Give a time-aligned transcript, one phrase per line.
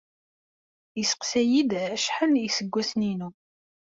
[0.97, 3.29] Yesseqsa-iyi-d acḥal iseggasen-inu.